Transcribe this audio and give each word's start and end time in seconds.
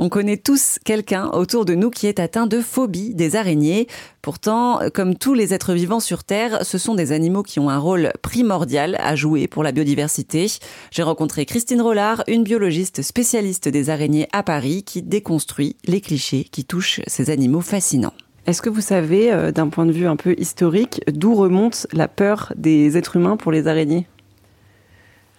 On 0.00 0.08
connaît 0.08 0.36
tous 0.36 0.78
quelqu'un 0.84 1.26
autour 1.32 1.64
de 1.64 1.74
nous 1.74 1.90
qui 1.90 2.06
est 2.06 2.20
atteint 2.20 2.46
de 2.46 2.60
phobie 2.60 3.16
des 3.16 3.34
araignées. 3.34 3.88
Pourtant, 4.22 4.78
comme 4.94 5.16
tous 5.16 5.34
les 5.34 5.54
êtres 5.54 5.72
vivants 5.72 5.98
sur 5.98 6.22
Terre, 6.22 6.64
ce 6.64 6.78
sont 6.78 6.94
des 6.94 7.10
animaux 7.10 7.42
qui 7.42 7.58
ont 7.58 7.68
un 7.68 7.78
rôle 7.78 8.12
primordial 8.22 8.96
à 9.00 9.16
jouer 9.16 9.48
pour 9.48 9.64
la 9.64 9.72
biodiversité. 9.72 10.46
J'ai 10.92 11.02
rencontré 11.02 11.46
Christine 11.46 11.82
Rollard, 11.82 12.22
une 12.28 12.44
biologiste 12.44 13.02
spécialiste 13.02 13.68
des 13.68 13.90
araignées 13.90 14.28
à 14.32 14.44
Paris, 14.44 14.84
qui 14.84 15.02
déconstruit 15.02 15.74
les 15.84 16.00
clichés 16.00 16.44
qui 16.44 16.64
touchent 16.64 17.00
ces 17.08 17.30
animaux 17.30 17.60
fascinants. 17.60 18.14
Est-ce 18.46 18.62
que 18.62 18.70
vous 18.70 18.80
savez, 18.80 19.32
euh, 19.32 19.50
d'un 19.50 19.68
point 19.68 19.84
de 19.84 19.92
vue 19.92 20.06
un 20.06 20.16
peu 20.16 20.36
historique, 20.38 21.02
d'où 21.12 21.34
remonte 21.34 21.88
la 21.92 22.06
peur 22.06 22.52
des 22.56 22.96
êtres 22.96 23.16
humains 23.16 23.36
pour 23.36 23.50
les 23.50 23.66
araignées? 23.66 24.06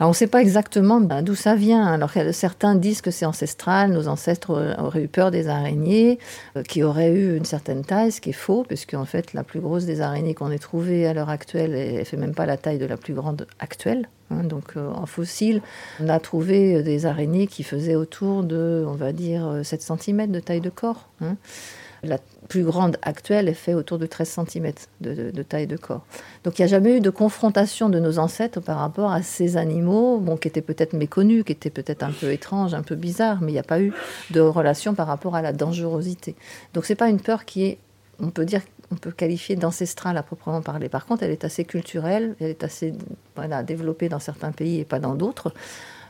On 0.07 0.09
ne 0.09 0.13
sait 0.13 0.27
pas 0.27 0.41
exactement 0.41 1.01
ben, 1.01 1.21
d'où 1.21 1.35
ça 1.35 1.55
vient. 1.55 1.85
Alors 1.85 2.11
certains 2.31 2.75
disent 2.75 3.01
que 3.01 3.11
c'est 3.11 3.25
ancestral, 3.25 3.91
nos 3.91 4.07
ancêtres 4.07 4.75
auraient 4.79 5.03
eu 5.03 5.07
peur 5.07 5.31
des 5.31 5.47
araignées, 5.47 6.19
euh, 6.55 6.63
qui 6.63 6.83
auraient 6.83 7.11
eu 7.11 7.35
une 7.35 7.45
certaine 7.45 7.83
taille, 7.83 8.11
ce 8.11 8.21
qui 8.21 8.29
est 8.29 8.33
faux, 8.33 8.63
puisque 8.67 8.93
en 8.93 9.05
fait 9.05 9.33
la 9.33 9.43
plus 9.43 9.59
grosse 9.59 9.85
des 9.85 10.01
araignées 10.01 10.33
qu'on 10.33 10.51
ait 10.51 10.59
trouvées 10.59 11.05
à 11.05 11.13
l'heure 11.13 11.29
actuelle, 11.29 11.73
elle 11.73 12.05
fait 12.05 12.17
même 12.17 12.35
pas 12.35 12.45
la 12.45 12.57
taille 12.57 12.77
de 12.77 12.85
la 12.85 12.97
plus 12.97 13.13
grande 13.13 13.47
actuelle. 13.59 14.07
Hein. 14.31 14.43
donc 14.43 14.77
euh, 14.77 14.89
en 14.91 15.05
fossile, 15.05 15.61
on 15.99 16.09
a 16.09 16.19
trouvé 16.19 16.83
des 16.83 17.05
araignées 17.05 17.47
qui 17.47 17.63
faisaient 17.63 17.95
autour 17.95 18.43
de, 18.43 18.85
on 18.87 18.93
va 18.93 19.11
dire, 19.11 19.61
7 19.63 19.81
cm 19.81 20.31
de 20.31 20.39
taille 20.39 20.61
de 20.61 20.69
corps. 20.69 21.09
Hein. 21.21 21.35
La 22.03 22.17
plus 22.47 22.63
grande 22.63 22.97
actuelle 23.01 23.49
est 23.49 23.53
faite 23.53 23.75
autour 23.75 23.97
de 23.97 24.05
13 24.05 24.39
cm 24.47 24.71
de, 25.01 25.43
taille 25.43 25.67
de 25.67 25.75
corps. 25.75 26.05
Donc 26.43 26.57
il 26.57 26.61
n'y 26.61 26.65
a 26.65 26.67
jamais 26.67 26.97
eu 26.97 27.01
de 27.01 27.09
confrontation 27.09 27.89
de 27.89 27.99
nos 27.99 28.19
ancêtres 28.19 28.61
par 28.61 28.77
rapport 28.77 29.11
à 29.11 29.21
ces 29.21 29.57
animaux, 29.57 30.17
bon, 30.17 30.37
qui 30.37 30.47
étaient 30.47 30.61
peut-être 30.61 30.93
méconnus, 30.93 31.43
qui 31.43 31.51
étaient 31.51 31.69
peut-être 31.69 32.03
un 32.03 32.11
peu 32.11 32.31
étranges, 32.31 32.73
un 32.73 32.83
peu 32.83 32.95
bizarres, 32.95 33.41
mais 33.41 33.51
il 33.51 33.55
n'y 33.55 33.59
a 33.59 33.63
pas 33.63 33.81
eu 33.81 33.93
de 34.31 34.39
relation 34.39 34.95
par 34.95 35.07
rapport 35.07 35.35
à 35.35 35.41
la 35.41 35.51
dangerosité. 35.51 36.35
Donc 36.73 36.85
c'est 36.85 36.95
pas 36.95 37.09
une 37.09 37.19
peur 37.19 37.43
qui 37.43 37.65
est, 37.65 37.77
on 38.19 38.29
peut 38.29 38.45
dire, 38.45 38.61
on 38.91 38.95
peut 38.95 39.11
qualifier 39.11 39.55
d'ancestrale 39.55 40.17
à 40.17 40.23
proprement 40.23 40.61
parler. 40.61 40.89
Par 40.89 41.05
contre, 41.05 41.23
elle 41.23 41.31
est 41.31 41.45
assez 41.45 41.65
culturelle, 41.65 42.35
elle 42.39 42.49
est 42.49 42.63
assez 42.63 42.93
voilà, 43.35 43.63
développée 43.63 44.09
dans 44.09 44.19
certains 44.19 44.51
pays 44.51 44.79
et 44.79 44.85
pas 44.85 44.99
dans 44.99 45.15
d'autres. 45.15 45.53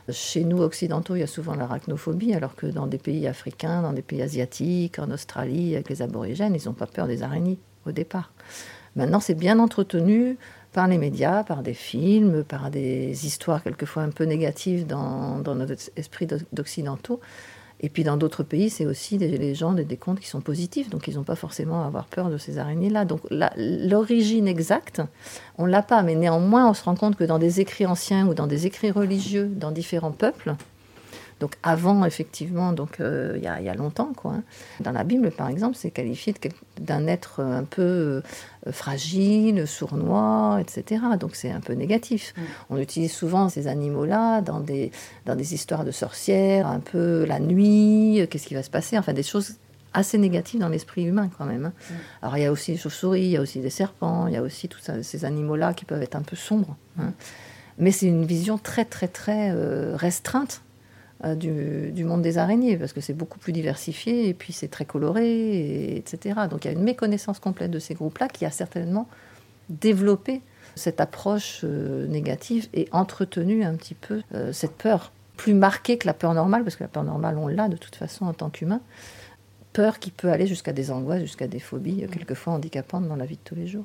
Chez 0.08 0.44
nous, 0.44 0.60
occidentaux, 0.62 1.14
il 1.14 1.20
y 1.20 1.22
a 1.22 1.28
souvent 1.28 1.54
l'arachnophobie, 1.54 2.34
alors 2.34 2.56
que 2.56 2.66
dans 2.66 2.86
des 2.86 2.98
pays 2.98 3.26
africains, 3.28 3.82
dans 3.82 3.92
des 3.92 4.02
pays 4.02 4.22
asiatiques, 4.22 4.98
en 4.98 5.10
Australie, 5.10 5.74
avec 5.74 5.88
les 5.88 6.02
aborigènes, 6.02 6.54
ils 6.54 6.66
n'ont 6.66 6.74
pas 6.74 6.86
peur 6.86 7.06
des 7.06 7.22
araignées 7.22 7.58
au 7.86 7.92
départ. 7.92 8.32
Maintenant, 8.96 9.20
c'est 9.20 9.34
bien 9.34 9.58
entretenu 9.58 10.36
par 10.72 10.88
les 10.88 10.98
médias, 10.98 11.44
par 11.44 11.62
des 11.62 11.74
films, 11.74 12.44
par 12.44 12.70
des 12.70 13.26
histoires 13.26 13.62
quelquefois 13.62 14.02
un 14.02 14.10
peu 14.10 14.24
négatives 14.24 14.86
dans, 14.86 15.38
dans 15.38 15.54
notre 15.54 15.74
esprit 15.96 16.26
d'occidentaux. 16.52 17.20
Et 17.82 17.88
puis 17.88 18.04
dans 18.04 18.16
d'autres 18.16 18.42
pays, 18.42 18.68
c'est 18.68 18.84
aussi 18.84 19.16
des 19.16 19.28
légendes 19.38 19.80
et 19.80 19.84
des 19.84 19.96
contes 19.96 20.20
qui 20.20 20.28
sont 20.28 20.42
positifs, 20.42 20.90
donc 20.90 21.08
ils 21.08 21.14
n'ont 21.14 21.24
pas 21.24 21.34
forcément 21.34 21.82
à 21.82 21.86
avoir 21.86 22.04
peur 22.04 22.28
de 22.28 22.36
ces 22.36 22.58
araignées-là. 22.58 23.06
Donc 23.06 23.20
l'origine 23.30 24.46
exacte, 24.46 25.00
on 25.56 25.64
l'a 25.64 25.82
pas, 25.82 26.02
mais 26.02 26.14
néanmoins, 26.14 26.68
on 26.68 26.74
se 26.74 26.84
rend 26.84 26.94
compte 26.94 27.16
que 27.16 27.24
dans 27.24 27.38
des 27.38 27.60
écrits 27.60 27.86
anciens 27.86 28.26
ou 28.26 28.34
dans 28.34 28.46
des 28.46 28.66
écrits 28.66 28.90
religieux, 28.90 29.46
dans 29.46 29.70
différents 29.70 30.12
peuples, 30.12 30.54
donc 31.40 31.56
avant, 31.62 32.04
effectivement, 32.04 32.74
donc 32.74 33.00
euh, 33.00 33.32
il 33.36 33.42
y, 33.42 33.48
a 33.48 33.74
longtemps, 33.74 34.12
quoi. 34.14 34.32
Hein. 34.32 34.42
Dans 34.80 34.92
la 34.92 35.04
Bible, 35.04 35.30
par 35.30 35.48
exemple, 35.48 35.74
c'est 35.74 35.90
qualifié 35.90 36.34
d'un 36.78 37.06
être 37.06 37.40
un 37.40 37.64
peu 37.64 37.82
euh, 37.82 38.22
fragile, 38.70 39.66
sournois, 39.66 40.58
etc. 40.60 41.02
Donc 41.18 41.34
c'est 41.34 41.50
un 41.50 41.60
peu 41.60 41.72
négatif. 41.72 42.34
Mm. 42.36 42.40
On 42.68 42.76
utilise 42.76 43.12
souvent 43.12 43.48
ces 43.48 43.68
animaux-là 43.68 44.42
dans 44.42 44.60
des, 44.60 44.92
dans 45.24 45.34
des 45.34 45.54
histoires 45.54 45.86
de 45.86 45.90
sorcières, 45.90 46.66
un 46.66 46.80
peu 46.80 47.24
la 47.24 47.40
nuit, 47.40 48.20
qu'est-ce 48.30 48.46
qui 48.46 48.54
va 48.54 48.62
se 48.62 48.70
passer, 48.70 48.98
enfin 48.98 49.14
des 49.14 49.22
choses 49.22 49.54
assez 49.94 50.18
négatives 50.18 50.60
dans 50.60 50.68
l'esprit 50.68 51.04
humain 51.04 51.30
quand 51.38 51.46
même. 51.46 51.66
Hein. 51.66 51.72
Mm. 51.90 51.94
Alors 52.20 52.36
il 52.36 52.42
y 52.42 52.46
a 52.46 52.52
aussi 52.52 52.72
des 52.72 52.78
chauves-souris, 52.78 53.22
il 53.22 53.30
y 53.30 53.36
a 53.38 53.40
aussi 53.40 53.60
des 53.60 53.70
serpents, 53.70 54.26
il 54.26 54.34
y 54.34 54.36
a 54.36 54.42
aussi 54.42 54.68
tous 54.68 54.80
ces 55.02 55.24
animaux-là 55.24 55.72
qui 55.72 55.86
peuvent 55.86 56.02
être 56.02 56.16
un 56.16 56.22
peu 56.22 56.36
sombres. 56.36 56.76
Hein. 56.98 57.14
Mais 57.78 57.92
c'est 57.92 58.06
une 58.06 58.26
vision 58.26 58.58
très 58.58 58.84
très 58.84 59.08
très 59.08 59.52
euh, 59.52 59.96
restreinte 59.96 60.60
euh, 61.24 61.34
du, 61.34 62.04
monde 62.04 62.22
des 62.22 62.38
araignées, 62.38 62.78
parce 62.78 62.94
que 62.94 63.02
c'est 63.02 63.12
beaucoup 63.12 63.38
plus 63.38 63.52
diversifié, 63.52 64.28
et 64.28 64.34
puis 64.34 64.54
c'est 64.54 64.68
très 64.68 64.86
coloré, 64.86 65.96
etc. 65.96 66.40
Donc 66.50 66.64
il 66.64 66.68
y 66.68 66.70
a 66.70 66.72
une 66.72 66.82
méconnaissance 66.82 67.38
complète 67.38 67.70
de 67.70 67.78
ces 67.78 67.92
groupes-là 67.92 68.28
qui 68.28 68.46
a 68.46 68.50
certainement 68.50 69.06
développé 69.68 70.40
cette 70.76 70.98
approche 70.98 71.60
euh, 71.64 72.06
négative 72.06 72.68
et 72.72 72.88
entretenu 72.92 73.64
un 73.64 73.74
petit 73.74 73.94
peu 73.94 74.22
euh, 74.34 74.52
cette 74.52 74.72
peur, 74.72 75.12
plus 75.36 75.52
marquée 75.52 75.98
que 75.98 76.06
la 76.06 76.14
peur 76.14 76.32
normale, 76.32 76.64
parce 76.64 76.76
que 76.76 76.84
la 76.84 76.88
peur 76.88 77.04
normale, 77.04 77.36
on 77.36 77.48
l'a 77.48 77.68
de 77.68 77.76
toute 77.76 77.96
façon 77.96 78.24
en 78.24 78.32
tant 78.32 78.48
qu'humain. 78.48 78.80
Peur 79.74 79.98
qui 79.98 80.10
peut 80.10 80.30
aller 80.30 80.46
jusqu'à 80.46 80.72
des 80.72 80.90
angoisses, 80.90 81.20
jusqu'à 81.20 81.48
des 81.48 81.60
phobies, 81.60 82.06
quelquefois 82.10 82.54
handicapantes 82.54 83.06
dans 83.06 83.16
la 83.16 83.26
vie 83.26 83.36
de 83.36 83.42
tous 83.44 83.54
les 83.54 83.66
jours. 83.66 83.84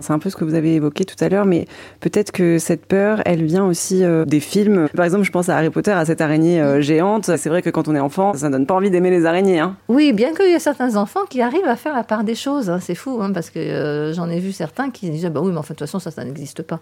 C'est 0.00 0.12
un 0.12 0.18
peu 0.18 0.28
ce 0.28 0.36
que 0.36 0.44
vous 0.44 0.54
avez 0.54 0.74
évoqué 0.74 1.04
tout 1.04 1.16
à 1.24 1.28
l'heure, 1.28 1.46
mais 1.46 1.66
peut-être 2.00 2.30
que 2.30 2.58
cette 2.58 2.84
peur, 2.84 3.22
elle 3.24 3.44
vient 3.44 3.64
aussi 3.64 4.04
euh, 4.04 4.24
des 4.24 4.40
films. 4.40 4.88
Par 4.94 5.04
exemple, 5.04 5.24
je 5.24 5.30
pense 5.30 5.48
à 5.48 5.56
Harry 5.56 5.70
Potter, 5.70 5.92
à 5.92 6.04
cette 6.04 6.20
araignée 6.20 6.60
euh, 6.60 6.80
géante. 6.80 7.30
C'est 7.36 7.48
vrai 7.48 7.62
que 7.62 7.70
quand 7.70 7.88
on 7.88 7.94
est 7.94 8.00
enfant, 8.00 8.34
ça 8.34 8.50
donne 8.50 8.66
pas 8.66 8.74
envie 8.74 8.90
d'aimer 8.90 9.10
les 9.10 9.24
araignées. 9.24 9.60
Hein. 9.60 9.76
Oui, 9.88 10.12
bien 10.12 10.34
qu'il 10.34 10.50
y 10.50 10.54
ait 10.54 10.58
certains 10.58 10.96
enfants 10.96 11.24
qui 11.28 11.40
arrivent 11.40 11.68
à 11.68 11.76
faire 11.76 11.94
la 11.94 12.04
part 12.04 12.24
des 12.24 12.34
choses. 12.34 12.68
Hein. 12.68 12.78
C'est 12.80 12.94
fou, 12.94 13.20
hein, 13.22 13.32
parce 13.32 13.50
que 13.50 13.58
euh, 13.58 14.12
j'en 14.12 14.28
ai 14.28 14.38
vu 14.38 14.52
certains 14.52 14.90
qui 14.90 15.08
disaient 15.08 15.30
bah 15.30 15.40
oui, 15.42 15.50
mais 15.52 15.58
en 15.58 15.62
fait, 15.62 15.74
de 15.74 15.78
toute 15.78 15.86
façon, 15.86 15.98
ça, 15.98 16.10
ça 16.10 16.24
n'existe 16.24 16.62
pas. 16.62 16.80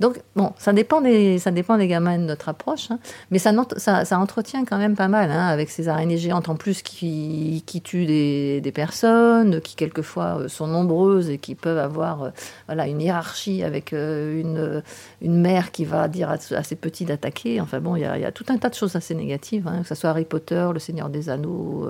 Donc, 0.00 0.20
bon, 0.36 0.52
ça 0.58 0.72
dépend 0.72 1.00
des, 1.00 1.38
ça 1.38 1.50
dépend 1.50 1.76
des 1.76 1.86
gamins 1.86 2.18
de 2.18 2.24
notre 2.24 2.48
approche, 2.48 2.90
hein. 2.90 2.98
mais 3.30 3.38
ça, 3.38 3.52
ça, 3.76 4.18
entretient 4.18 4.64
quand 4.64 4.78
même 4.78 4.96
pas 4.96 5.08
mal, 5.08 5.30
avec 5.30 5.70
ces 5.70 5.88
araignées 5.88 6.18
géantes 6.18 6.48
en 6.48 6.56
plus 6.56 6.82
qui, 6.82 7.62
qui 7.66 7.80
tuent 7.82 8.06
des, 8.06 8.60
des, 8.60 8.72
personnes, 8.72 9.60
qui 9.60 9.76
quelquefois 9.76 10.48
sont 10.48 10.66
nombreuses 10.66 11.30
et 11.30 11.38
qui 11.38 11.54
peuvent 11.54 11.78
avoir 11.78 12.21
euh, 12.24 12.30
voilà, 12.66 12.86
une 12.86 13.00
hiérarchie 13.00 13.62
avec 13.62 13.92
euh, 13.92 14.40
une, 14.40 14.82
une 15.20 15.40
mère 15.40 15.70
qui 15.72 15.84
va 15.84 16.08
dire 16.08 16.30
à, 16.30 16.38
ses 16.38 16.76
petits 16.76 17.04
d'attaquer. 17.04 17.60
Enfin 17.60 17.80
bon, 17.80 17.96
il 17.96 18.02
y, 18.02 18.04
a 18.04 18.32
tout 18.32 18.46
un 18.48 18.58
tas 18.58 18.68
de 18.68 18.74
choses 18.74 18.96
assez 18.96 19.14
négatives, 19.14 19.68
hein, 19.68 19.82
que 19.82 19.88
ce 19.88 19.94
soit 19.94 20.10
Harry 20.10 20.24
Potter, 20.24 20.68
Le 20.72 20.78
Seigneur 20.78 21.08
des 21.08 21.28
Anneaux, 21.28 21.88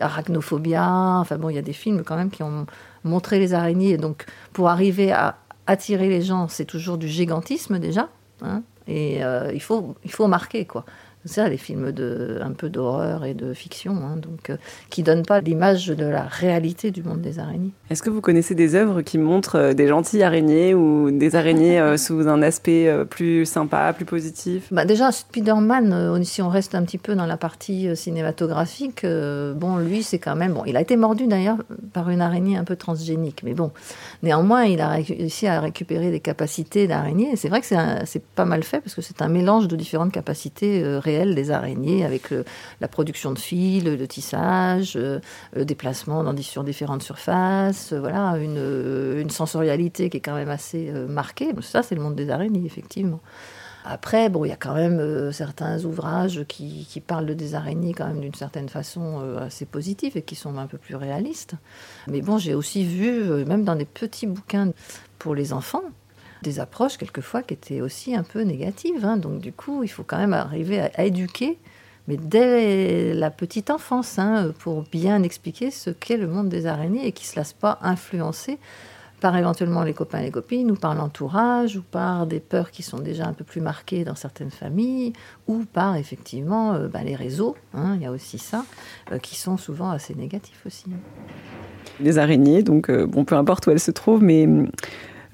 Arachnophobia, 0.00 1.18
enfin 1.20 1.36
bon, 1.36 1.48
il 1.48 1.56
y 1.56 1.58
a 1.58 1.62
des 1.62 1.72
films 1.72 2.02
quand 2.04 2.16
même 2.16 2.30
qui 2.30 2.42
ont 2.42 2.66
montré 3.04 3.38
les 3.38 3.54
araignées. 3.54 3.96
Donc, 3.96 4.26
pour 4.52 4.68
arriver 4.68 5.12
à 5.12 5.36
attirer 5.66 6.08
les 6.08 6.22
gens, 6.22 6.48
c'est 6.48 6.64
toujours 6.64 6.98
du 6.98 7.08
gigantisme 7.08 7.78
déjà. 7.78 8.08
Hein, 8.42 8.62
et 8.86 9.24
euh, 9.24 9.50
il, 9.54 9.62
faut, 9.62 9.94
il 10.04 10.10
faut 10.10 10.26
marquer, 10.26 10.64
quoi. 10.66 10.84
C'est 11.26 11.40
ça, 11.40 11.48
les 11.48 11.56
films 11.56 11.90
de, 11.90 12.38
un 12.42 12.52
peu 12.52 12.68
d'horreur 12.68 13.24
et 13.24 13.32
de 13.32 13.54
fiction, 13.54 13.96
hein, 14.04 14.18
donc, 14.18 14.50
euh, 14.50 14.56
qui 14.90 15.00
ne 15.00 15.06
donnent 15.06 15.24
pas 15.24 15.40
l'image 15.40 15.86
de 15.86 16.04
la 16.04 16.24
réalité 16.24 16.90
du 16.90 17.02
monde 17.02 17.22
des 17.22 17.38
araignées. 17.38 17.70
Est-ce 17.88 18.02
que 18.02 18.10
vous 18.10 18.20
connaissez 18.20 18.54
des 18.54 18.74
œuvres 18.74 19.00
qui 19.00 19.16
montrent 19.16 19.56
euh, 19.56 19.72
des 19.72 19.88
gentilles 19.88 20.22
araignées 20.22 20.74
ou 20.74 21.10
des 21.10 21.34
araignées 21.34 21.80
euh, 21.80 21.96
sous 22.04 22.28
un 22.28 22.42
aspect 22.42 22.92
plus 23.08 23.46
sympa, 23.46 23.94
plus 23.94 24.04
positif? 24.04 24.66
Bah 24.70 24.84
Déjà, 24.84 25.12
Spider-Man, 25.12 26.22
si 26.24 26.42
on 26.42 26.50
reste 26.50 26.74
un 26.74 26.82
petit 26.82 26.98
peu 26.98 27.14
dans 27.14 27.24
la 27.24 27.38
partie 27.38 27.96
cinématographique, 27.96 29.06
bon, 29.56 29.78
lui, 29.78 30.02
c'est 30.02 30.18
quand 30.18 30.36
même... 30.36 30.52
Bon, 30.52 30.64
il 30.66 30.76
a 30.76 30.82
été 30.82 30.96
mordu 30.96 31.26
d'ailleurs 31.26 31.56
par 31.94 32.10
une 32.10 32.20
araignée 32.20 32.58
un 32.58 32.64
peu 32.64 32.76
transgénique, 32.76 33.42
mais 33.44 33.54
bon, 33.54 33.70
néanmoins, 34.22 34.64
il 34.64 34.80
a 34.82 34.90
réussi 34.90 35.46
à 35.46 35.60
récupérer 35.60 36.10
des 36.10 36.20
capacités 36.20 36.86
d'araignée. 36.86 37.36
C'est 37.36 37.48
vrai 37.48 37.62
que 37.62 37.66
c'est 37.66 38.22
pas 38.22 38.44
mal 38.44 38.62
fait 38.62 38.80
parce 38.80 38.94
que 38.94 39.00
c'est 39.02 39.22
un 39.22 39.28
mélange 39.28 39.68
de 39.68 39.76
différentes 39.76 40.12
capacités 40.12 40.82
réelles 40.98 41.13
des 41.34 41.50
araignées 41.50 42.04
avec 42.04 42.30
la 42.80 42.88
production 42.88 43.32
de 43.32 43.38
fils, 43.38 43.84
le 43.84 44.06
tissage, 44.08 44.94
euh, 44.96 45.20
le 45.54 45.64
déplacement 45.64 46.22
dans, 46.22 46.36
sur 46.42 46.64
différentes 46.64 47.02
surfaces, 47.02 47.92
euh, 47.92 48.00
voilà, 48.00 48.36
une, 48.36 48.58
euh, 48.58 49.28
sensorialité 49.28 50.10
qui 50.10 50.18
est 50.18 50.20
quand 50.20 50.34
même 50.34 50.50
assez 50.50 50.92
marquée. 51.08 51.50
Ça, 51.60 51.82
c'est 51.82 51.94
le 51.94 52.02
monde 52.02 52.14
des 52.14 52.30
araignées, 52.30 52.64
effectivement. 52.64 53.20
Après, 53.84 54.28
bon, 54.30 54.44
il 54.44 54.48
y 54.48 54.52
a 54.52 54.56
quand 54.56 54.74
même 54.74 55.30
certains 55.32 55.84
ouvrages 55.84 56.44
qui, 56.48 56.86
qui, 56.88 57.00
parlent 57.00 57.26
de 57.26 57.34
des 57.34 57.54
araignées 57.54 57.92
quand 57.92 58.06
même 58.06 58.20
d'une 58.20 58.34
certaine 58.34 58.70
façon 58.70 59.20
assez 59.38 59.66
positive 59.66 60.16
et 60.16 60.22
qui 60.22 60.36
sont 60.36 60.56
un 60.56 60.66
peu 60.66 60.78
plus 60.78 60.94
réalistes. 60.94 61.54
Mais 62.06 62.22
bon, 62.22 62.38
j'ai 62.38 62.54
aussi 62.54 62.84
vu, 62.84 63.44
même 63.44 63.64
dans 63.64 63.76
des 63.76 63.84
petits 63.84 64.26
bouquins 64.26 64.70
pour 65.18 65.34
les 65.34 65.52
enfants, 65.52 65.82
des 66.44 66.60
approches 66.60 66.96
quelquefois 66.96 67.42
qui 67.42 67.54
étaient 67.54 67.80
aussi 67.80 68.14
un 68.14 68.22
peu 68.22 68.42
négatives. 68.42 69.04
Hein. 69.04 69.16
Donc 69.16 69.40
du 69.40 69.52
coup, 69.52 69.82
il 69.82 69.88
faut 69.88 70.04
quand 70.04 70.18
même 70.18 70.34
arriver 70.34 70.80
à, 70.80 71.04
éduquer, 71.04 71.58
mais 72.06 72.16
dès 72.16 73.14
la 73.14 73.30
petite 73.30 73.70
enfance, 73.70 74.18
hein, 74.18 74.52
pour 74.60 74.82
bien 74.82 75.22
expliquer 75.22 75.70
ce 75.70 75.90
qu'est 75.90 76.18
le 76.18 76.28
monde 76.28 76.48
des 76.48 76.66
araignées 76.66 77.06
et 77.06 77.12
qui 77.12 77.26
se 77.26 77.36
lasse 77.36 77.52
pas 77.52 77.78
influencer 77.82 78.58
par 79.20 79.38
éventuellement 79.38 79.84
les 79.84 79.94
copains 79.94 80.18
et 80.18 80.24
les 80.24 80.30
copines, 80.30 80.70
ou 80.70 80.74
par 80.74 80.94
l'entourage, 80.94 81.78
ou 81.78 81.82
par 81.82 82.26
des 82.26 82.40
peurs 82.40 82.70
qui 82.70 82.82
sont 82.82 82.98
déjà 82.98 83.26
un 83.26 83.32
peu 83.32 83.42
plus 83.42 83.62
marquées 83.62 84.04
dans 84.04 84.16
certaines 84.16 84.50
familles, 84.50 85.14
ou 85.46 85.64
par 85.64 85.96
effectivement 85.96 86.74
euh, 86.74 86.88
bah, 86.88 87.02
les 87.02 87.14
réseaux, 87.14 87.56
hein, 87.72 87.94
il 87.96 88.02
y 88.02 88.06
a 88.06 88.10
aussi 88.10 88.36
ça, 88.36 88.66
euh, 89.12 89.18
qui 89.18 89.36
sont 89.36 89.56
souvent 89.56 89.88
assez 89.88 90.14
négatifs 90.14 90.60
aussi. 90.66 90.84
Les 92.00 92.18
araignées, 92.18 92.62
donc 92.62 92.90
euh, 92.90 93.06
bon, 93.06 93.24
peu 93.24 93.34
importe 93.34 93.66
où 93.66 93.70
elles 93.70 93.80
se 93.80 93.92
trouvent, 93.92 94.22
mais 94.22 94.46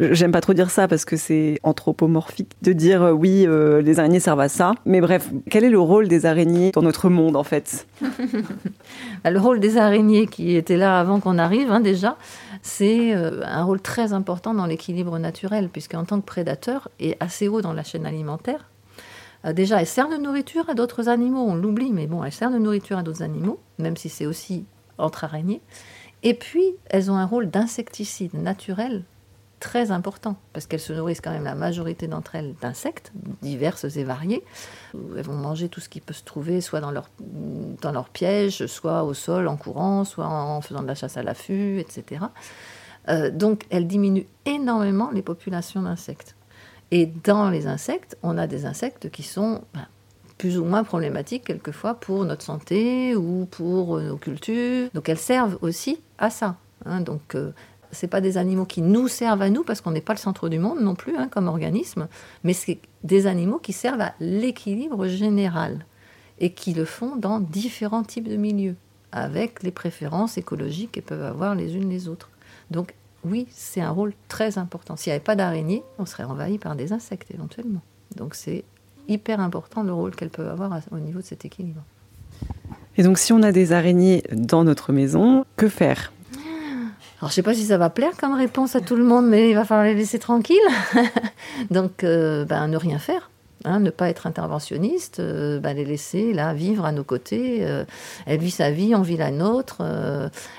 J'aime 0.00 0.32
pas 0.32 0.40
trop 0.40 0.54
dire 0.54 0.70
ça 0.70 0.88
parce 0.88 1.04
que 1.04 1.16
c'est 1.16 1.60
anthropomorphique 1.62 2.52
de 2.62 2.72
dire 2.72 3.02
euh, 3.02 3.12
oui, 3.12 3.44
euh, 3.46 3.82
les 3.82 3.98
araignées 3.98 4.18
servent 4.18 4.40
à 4.40 4.48
ça. 4.48 4.72
Mais 4.86 5.02
bref, 5.02 5.30
quel 5.50 5.62
est 5.62 5.68
le 5.68 5.78
rôle 5.78 6.08
des 6.08 6.24
araignées 6.24 6.70
dans 6.70 6.80
notre 6.80 7.10
monde 7.10 7.36
en 7.36 7.44
fait? 7.44 7.86
Le 9.26 9.38
rôle 9.38 9.60
des 9.60 9.76
araignées 9.76 10.26
qui 10.26 10.56
était 10.56 10.78
là 10.78 10.98
avant 10.98 11.20
qu'on 11.20 11.36
arrive 11.36 11.70
hein, 11.70 11.80
déjà, 11.80 12.16
c'est 12.62 13.14
euh, 13.14 13.42
un 13.44 13.62
rôle 13.62 13.82
très 13.82 14.14
important 14.14 14.54
dans 14.54 14.64
l'équilibre 14.64 15.18
naturel 15.18 15.68
puisqu'en 15.68 16.04
tant 16.04 16.18
que 16.20 16.26
prédateur 16.26 16.88
et 16.98 17.18
assez 17.20 17.46
haut 17.46 17.60
dans 17.60 17.74
la 17.74 17.82
chaîne 17.82 18.06
alimentaire, 18.06 18.70
déjà, 19.52 19.80
elles 19.80 19.86
servent 19.86 20.12
de 20.12 20.22
nourriture 20.22 20.70
à 20.70 20.74
d'autres 20.74 21.10
animaux, 21.10 21.44
on 21.46 21.54
l'oublie, 21.54 21.92
mais 21.92 22.06
bon, 22.06 22.24
elles 22.24 22.32
servent 22.32 22.54
de 22.54 22.58
nourriture 22.58 22.98
à 22.98 23.02
d'autres 23.02 23.22
animaux, 23.22 23.58
même 23.78 23.96
si 23.96 24.08
c'est 24.08 24.26
aussi 24.26 24.64
entre 24.96 25.24
araignées. 25.24 25.60
Et 26.22 26.34
puis, 26.34 26.64
elles 26.86 27.10
ont 27.10 27.16
un 27.16 27.26
rôle 27.26 27.50
d'insecticide 27.50 28.34
naturel 28.34 29.04
très 29.60 29.90
important, 29.90 30.36
parce 30.52 30.66
qu'elles 30.66 30.80
se 30.80 30.92
nourrissent 30.92 31.20
quand 31.20 31.30
même 31.30 31.44
la 31.44 31.54
majorité 31.54 32.08
d'entre 32.08 32.34
elles 32.34 32.54
d'insectes, 32.60 33.12
diverses 33.42 33.84
et 33.96 34.04
variés. 34.04 34.42
Elles 34.94 35.24
vont 35.24 35.34
manger 35.34 35.68
tout 35.68 35.80
ce 35.80 35.88
qui 35.88 36.00
peut 36.00 36.14
se 36.14 36.24
trouver, 36.24 36.60
soit 36.62 36.80
dans 36.80 36.90
leur, 36.90 37.10
dans 37.82 37.92
leur 37.92 38.08
piège, 38.08 38.66
soit 38.66 39.04
au 39.04 39.14
sol 39.14 39.46
en 39.46 39.56
courant, 39.56 40.04
soit 40.04 40.26
en 40.26 40.60
faisant 40.62 40.82
de 40.82 40.88
la 40.88 40.94
chasse 40.94 41.18
à 41.18 41.22
l'affût, 41.22 41.78
etc. 41.78 42.24
Euh, 43.08 43.30
donc 43.30 43.64
elles 43.70 43.86
diminuent 43.86 44.26
énormément 44.46 45.10
les 45.12 45.22
populations 45.22 45.82
d'insectes. 45.82 46.34
Et 46.90 47.06
dans 47.06 47.50
les 47.50 47.66
insectes, 47.66 48.16
on 48.22 48.36
a 48.38 48.46
des 48.46 48.64
insectes 48.66 49.10
qui 49.10 49.22
sont 49.22 49.62
ben, 49.74 49.86
plus 50.38 50.58
ou 50.58 50.64
moins 50.64 50.84
problématiques 50.84 51.44
quelquefois 51.44 51.94
pour 51.94 52.24
notre 52.24 52.42
santé 52.42 53.14
ou 53.14 53.46
pour 53.50 54.00
nos 54.00 54.16
cultures. 54.16 54.88
Donc 54.94 55.08
elles 55.08 55.18
servent 55.18 55.58
aussi 55.60 56.00
à 56.18 56.30
ça. 56.30 56.56
Hein. 56.86 57.02
donc 57.02 57.34
euh, 57.34 57.52
c'est 57.92 58.08
pas 58.08 58.20
des 58.20 58.36
animaux 58.36 58.64
qui 58.64 58.82
nous 58.82 59.08
servent 59.08 59.42
à 59.42 59.50
nous 59.50 59.64
parce 59.64 59.80
qu'on 59.80 59.90
n'est 59.90 60.00
pas 60.00 60.12
le 60.12 60.18
centre 60.18 60.48
du 60.48 60.58
monde 60.58 60.80
non 60.80 60.94
plus 60.94 61.16
hein, 61.16 61.28
comme 61.28 61.48
organisme, 61.48 62.08
mais 62.44 62.52
c'est 62.52 62.78
des 63.04 63.26
animaux 63.26 63.58
qui 63.58 63.72
servent 63.72 64.00
à 64.00 64.14
l'équilibre 64.20 65.06
général 65.06 65.84
et 66.38 66.52
qui 66.52 66.72
le 66.72 66.84
font 66.84 67.16
dans 67.16 67.40
différents 67.40 68.02
types 68.02 68.28
de 68.28 68.36
milieux 68.36 68.76
avec 69.12 69.62
les 69.62 69.70
préférences 69.70 70.38
écologiques 70.38 70.92
qu'elles 70.92 71.02
peuvent 71.02 71.24
avoir 71.24 71.54
les 71.54 71.74
unes 71.76 71.88
les 71.88 72.08
autres. 72.08 72.30
Donc 72.70 72.94
oui, 73.24 73.46
c'est 73.50 73.80
un 73.80 73.90
rôle 73.90 74.14
très 74.28 74.56
important. 74.56 74.96
S'il 74.96 75.10
n'y 75.10 75.16
avait 75.16 75.24
pas 75.24 75.36
d'araignées, 75.36 75.82
on 75.98 76.06
serait 76.06 76.24
envahi 76.24 76.58
par 76.58 76.76
des 76.76 76.92
insectes 76.92 77.30
éventuellement. 77.32 77.82
Donc 78.16 78.34
c'est 78.34 78.64
hyper 79.08 79.40
important 79.40 79.82
le 79.82 79.92
rôle 79.92 80.14
qu'elles 80.14 80.30
peuvent 80.30 80.48
avoir 80.48 80.80
au 80.92 80.98
niveau 80.98 81.20
de 81.20 81.24
cet 81.24 81.44
équilibre. 81.44 81.82
Et 82.96 83.02
donc 83.02 83.18
si 83.18 83.32
on 83.32 83.42
a 83.42 83.52
des 83.52 83.72
araignées 83.72 84.22
dans 84.32 84.64
notre 84.64 84.92
maison, 84.92 85.44
que 85.56 85.68
faire? 85.68 86.12
Alors, 87.20 87.28
je 87.28 87.34
sais 87.34 87.42
pas 87.42 87.52
si 87.52 87.66
ça 87.66 87.76
va 87.76 87.90
plaire 87.90 88.16
comme 88.18 88.32
réponse 88.32 88.76
à 88.76 88.80
tout 88.80 88.96
le 88.96 89.04
monde, 89.04 89.28
mais 89.28 89.50
il 89.50 89.54
va 89.54 89.66
falloir 89.66 89.84
les 89.84 89.94
laisser 89.94 90.18
tranquilles. 90.18 90.56
Donc, 91.70 92.02
euh, 92.02 92.46
ben, 92.46 92.66
ne 92.66 92.78
rien 92.78 92.98
faire. 92.98 93.30
Hein, 93.66 93.80
ne 93.80 93.90
pas 93.90 94.08
être 94.08 94.26
interventionniste, 94.26 95.20
euh, 95.20 95.60
ben, 95.60 95.76
les 95.76 95.84
laisser 95.84 96.32
là 96.32 96.54
vivre 96.54 96.86
à 96.86 96.92
nos 96.92 97.04
côtés. 97.04 97.58
Euh, 97.60 97.84
elle 98.24 98.40
vit 98.40 98.50
sa 98.50 98.70
vie, 98.70 98.94
on 98.94 99.02
vit 99.02 99.18
la 99.18 99.30
nôtre. 99.30 99.82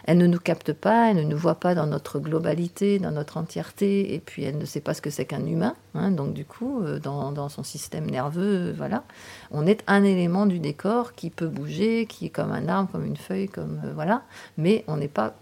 elle 0.06 0.20
ne 0.20 0.28
nous 0.28 0.38
capte 0.38 0.72
pas, 0.72 1.10
elle 1.10 1.16
ne 1.16 1.24
nous 1.24 1.38
voit 1.38 1.56
pas 1.56 1.74
dans 1.74 1.88
notre 1.88 2.20
globalité, 2.20 3.00
dans 3.00 3.10
notre 3.10 3.38
entièreté, 3.38 4.14
et 4.14 4.20
puis 4.20 4.44
elle 4.44 4.60
ne 4.60 4.66
sait 4.66 4.82
pas 4.82 4.94
ce 4.94 5.02
que 5.02 5.10
c'est 5.10 5.26
qu'un 5.26 5.44
humain. 5.44 5.74
Hein. 5.96 6.12
donc 6.12 6.34
du 6.34 6.46
coup, 6.46 6.84
dans, 7.02 7.32
dans, 7.32 7.50
son 7.50 7.64
système 7.64 8.08
nerveux, 8.08 8.72
voilà, 8.78 9.04
on 9.50 9.66
est 9.66 9.84
un 9.88 10.04
élément 10.04 10.46
du 10.46 10.60
décor 10.60 11.14
qui 11.14 11.32
peut 11.32 11.48
bouger, 11.48 12.06
qui 12.06 12.28
est 12.28 12.30
comme 12.30 12.52
un 12.52 12.68
arbre, 12.68 12.92
comme 12.92 13.06
une 13.06 13.18
feuille, 13.18 13.50
comme 13.50 13.82
voilà, 13.96 14.22
mais 14.60 14.84
on 14.88 14.98
n'est 14.98 15.08
pas 15.08 15.34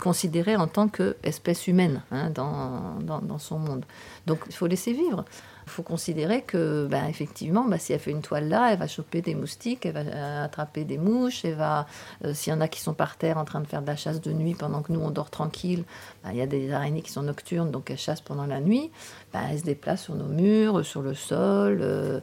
considérée 0.00 0.56
en 0.56 0.66
tant 0.66 0.88
qu'espèce 0.88 1.68
humaine 1.68 2.02
hein, 2.10 2.30
dans, 2.30 2.98
dans, 3.00 3.38
son 3.38 3.58
monde. 3.58 3.84
Donc 4.26 4.40
il 4.48 4.54
faut 4.54 4.66
laisser 4.66 4.92
vivre. 4.92 5.24
Il 5.70 5.72
faut 5.72 5.82
considérer 5.84 6.42
que, 6.42 6.88
ben, 6.90 7.06
effectivement, 7.06 7.64
ben, 7.64 7.78
si 7.78 7.92
elle 7.92 8.00
fait 8.00 8.10
une 8.10 8.22
toile 8.22 8.48
là, 8.48 8.72
elle 8.72 8.78
va 8.78 8.88
choper 8.88 9.22
des 9.22 9.36
moustiques, 9.36 9.86
elle 9.86 9.92
va 9.92 10.00
euh, 10.00 10.44
attraper 10.44 10.82
des 10.82 10.98
mouches, 10.98 11.44
elle 11.44 11.54
va, 11.54 11.86
euh, 12.24 12.34
s'il 12.34 12.52
y 12.52 12.56
en 12.56 12.60
a 12.60 12.66
qui 12.66 12.80
sont 12.80 12.92
par 12.92 13.16
terre 13.16 13.38
en 13.38 13.44
train 13.44 13.60
de 13.60 13.68
faire 13.68 13.80
de 13.80 13.86
la 13.86 13.94
chasse 13.94 14.20
de 14.20 14.32
nuit 14.32 14.56
pendant 14.56 14.82
que 14.82 14.92
nous 14.92 14.98
on 14.98 15.10
dort 15.10 15.30
tranquille, 15.30 15.84
ben, 16.24 16.30
il 16.32 16.38
y 16.38 16.40
a 16.40 16.48
des 16.48 16.72
araignées 16.72 17.02
qui 17.02 17.12
sont 17.12 17.22
nocturnes, 17.22 17.70
donc 17.70 17.88
elles 17.88 17.98
chassent 17.98 18.20
pendant 18.20 18.46
la 18.46 18.58
nuit. 18.58 18.90
Ben, 19.32 19.42
elles 19.48 19.60
se 19.60 19.64
déplacent 19.64 20.02
sur 20.02 20.16
nos 20.16 20.26
murs, 20.26 20.84
sur 20.84 21.02
le 21.02 21.14
sol, 21.14 21.78
euh, 21.82 22.18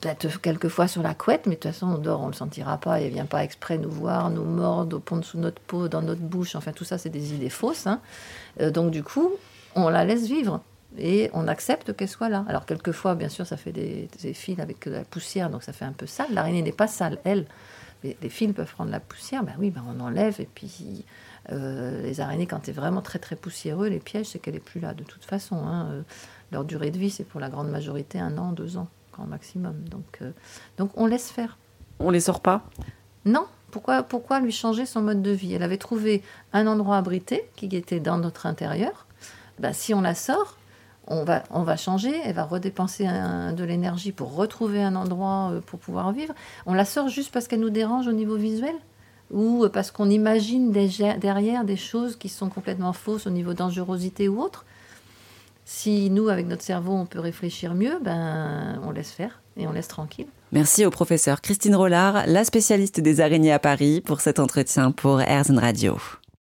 peut-être 0.00 0.40
quelquefois 0.40 0.86
sur 0.86 1.02
la 1.02 1.14
couette, 1.14 1.46
mais 1.46 1.56
de 1.56 1.60
toute 1.60 1.72
façon 1.72 1.88
on 1.88 1.98
dort, 1.98 2.20
on 2.20 2.28
le 2.28 2.34
sentira 2.34 2.78
pas, 2.78 3.00
elle 3.00 3.10
vient 3.10 3.26
pas 3.26 3.42
exprès 3.42 3.78
nous 3.78 3.90
voir, 3.90 4.30
nous 4.30 4.44
mordre, 4.44 5.00
pondre 5.00 5.24
sous 5.24 5.38
notre 5.38 5.60
peau, 5.60 5.88
dans 5.88 6.02
notre 6.02 6.20
bouche. 6.20 6.54
Enfin 6.54 6.70
tout 6.70 6.84
ça 6.84 6.98
c'est 6.98 7.10
des 7.10 7.34
idées 7.34 7.50
fausses. 7.50 7.88
Hein. 7.88 8.00
donc 8.70 8.92
du 8.92 9.02
coup, 9.02 9.32
on 9.74 9.88
la 9.88 10.04
laisse 10.04 10.28
vivre 10.28 10.60
et 10.98 11.30
on 11.32 11.48
accepte 11.48 11.94
qu'elle 11.94 12.08
soit 12.08 12.28
là. 12.28 12.44
Alors 12.48 12.66
quelquefois, 12.66 13.14
bien 13.14 13.28
sûr, 13.28 13.46
ça 13.46 13.56
fait 13.56 13.72
des, 13.72 14.08
fils 14.34 14.58
avec 14.58 14.86
de 14.86 14.92
la 14.92 15.04
poussière, 15.04 15.50
donc 15.50 15.62
ça 15.62 15.72
fait 15.72 15.84
un 15.84 15.92
peu 15.92 16.06
sale. 16.06 16.28
L'araignée 16.32 16.62
n'est 16.62 16.72
pas 16.72 16.86
sale, 16.86 17.18
elle. 17.24 17.46
Mais 18.04 18.16
les 18.20 18.28
fils 18.28 18.52
peuvent 18.52 18.72
prendre 18.72 18.90
la 18.90 19.00
poussière, 19.00 19.44
ben 19.44 19.54
oui, 19.58 19.70
ben 19.70 19.82
on 19.88 20.00
enlève. 20.00 20.40
Et 20.40 20.48
puis 20.52 21.04
euh, 21.50 22.02
les 22.02 22.20
araignées, 22.20 22.46
quand 22.46 22.60
c'est 22.64 22.72
vraiment 22.72 23.00
très 23.00 23.18
très 23.18 23.36
poussiéreux, 23.36 23.88
les 23.88 24.00
pièges, 24.00 24.26
c'est 24.26 24.38
qu'elle 24.38 24.56
est 24.56 24.60
plus 24.60 24.80
là 24.80 24.92
de 24.92 25.04
toute 25.04 25.24
façon. 25.24 25.56
Hein. 25.56 25.88
Euh, 25.90 26.02
leur 26.50 26.64
durée 26.64 26.90
de 26.90 26.98
vie, 26.98 27.10
c'est 27.10 27.24
pour 27.24 27.40
la 27.40 27.48
grande 27.48 27.70
majorité 27.70 28.18
un 28.18 28.36
an, 28.38 28.52
deux 28.52 28.76
ans, 28.76 28.88
grand 29.12 29.26
maximum. 29.26 29.74
Donc, 29.88 30.18
euh, 30.20 30.32
donc 30.78 30.90
on 30.96 31.06
laisse 31.06 31.30
faire. 31.30 31.58
On 31.98 32.10
les 32.10 32.20
sort 32.20 32.40
pas? 32.40 32.64
Non. 33.24 33.46
Pourquoi, 33.70 34.02
pourquoi 34.02 34.40
lui 34.40 34.52
changer 34.52 34.84
son 34.84 35.00
mode 35.00 35.22
de 35.22 35.30
vie? 35.30 35.54
Elle 35.54 35.62
avait 35.62 35.78
trouvé 35.78 36.22
un 36.52 36.66
endroit 36.66 36.98
abrité 36.98 37.48
qui 37.56 37.66
était 37.74 38.00
dans 38.00 38.18
notre 38.18 38.44
intérieur. 38.44 39.06
Ben, 39.58 39.72
si 39.72 39.94
on 39.94 40.02
la 40.02 40.14
sort, 40.14 40.58
on 41.06 41.24
va, 41.24 41.42
on 41.50 41.62
va 41.62 41.76
changer, 41.76 42.12
elle 42.24 42.34
va 42.34 42.44
redépenser 42.44 43.04
de 43.04 43.64
l'énergie 43.64 44.12
pour 44.12 44.34
retrouver 44.34 44.82
un 44.82 44.94
endroit 44.94 45.50
euh, 45.52 45.60
pour 45.60 45.78
pouvoir 45.78 46.12
vivre. 46.12 46.34
On 46.66 46.74
la 46.74 46.84
sort 46.84 47.08
juste 47.08 47.32
parce 47.32 47.48
qu'elle 47.48 47.60
nous 47.60 47.70
dérange 47.70 48.06
au 48.06 48.12
niveau 48.12 48.36
visuel 48.36 48.74
ou 49.30 49.66
parce 49.72 49.90
qu'on 49.90 50.10
imagine 50.10 50.70
derrière 50.72 51.64
des 51.64 51.76
choses 51.76 52.16
qui 52.16 52.28
sont 52.28 52.50
complètement 52.50 52.92
fausses 52.92 53.26
au 53.26 53.30
niveau 53.30 53.54
dangerosité 53.54 54.28
ou 54.28 54.40
autre. 54.40 54.64
Si 55.64 56.10
nous, 56.10 56.28
avec 56.28 56.46
notre 56.46 56.62
cerveau, 56.62 56.92
on 56.92 57.06
peut 57.06 57.20
réfléchir 57.20 57.74
mieux, 57.74 57.98
ben, 58.02 58.80
on 58.84 58.90
laisse 58.90 59.10
faire 59.10 59.40
et 59.56 59.66
on 59.66 59.72
laisse 59.72 59.88
tranquille. 59.88 60.26
Merci 60.50 60.84
au 60.84 60.90
professeur 60.90 61.40
Christine 61.40 61.76
Rollard, 61.76 62.24
la 62.26 62.44
spécialiste 62.44 63.00
des 63.00 63.20
araignées 63.20 63.52
à 63.52 63.58
Paris, 63.58 64.02
pour 64.04 64.20
cet 64.20 64.38
entretien 64.38 64.90
pour 64.90 65.22
Airzone 65.22 65.58
Radio. 65.58 65.96